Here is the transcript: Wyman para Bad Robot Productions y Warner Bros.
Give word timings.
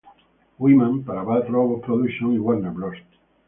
Wyman 0.57 1.03
para 1.05 1.21
Bad 1.21 1.47
Robot 1.51 1.83
Productions 1.85 2.33
y 2.35 2.39
Warner 2.39 2.71
Bros. 2.71 2.97